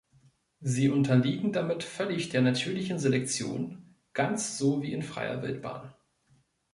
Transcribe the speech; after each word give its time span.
Sie 0.61 0.89
unterliegen 0.89 1.53
damit 1.53 1.83
völlig 1.83 2.29
der 2.29 2.41
natürlichen 2.41 2.97
Selektion, 2.97 3.95
ganz 4.13 4.57
so 4.57 4.81
wie 4.81 4.93
in 4.93 5.03
freier 5.03 5.43
Wildbahn. 5.43 5.93